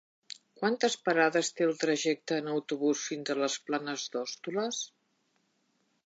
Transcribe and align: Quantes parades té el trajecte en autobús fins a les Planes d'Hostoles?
Quantes 0.59 0.93
parades 1.07 1.51
té 1.59 1.65
el 1.67 1.75
trajecte 1.83 2.39
en 2.43 2.49
autobús 2.53 3.03
fins 3.09 3.31
a 3.33 3.35
les 3.41 3.57
Planes 3.67 4.07
d'Hostoles? 4.15 4.81